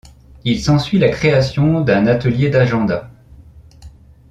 Il 0.45 0.59
s'ensuit 0.63 0.97
la 0.97 1.09
création 1.09 1.81
d'un 1.81 2.07
atelier 2.07 2.49
d’agendas. 2.49 3.07